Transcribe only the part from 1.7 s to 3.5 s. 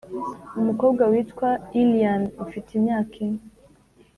Iliana ufite imyaka ine